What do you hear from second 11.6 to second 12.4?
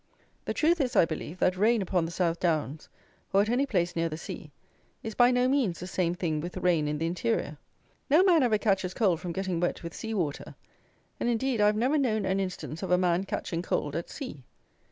I have never known an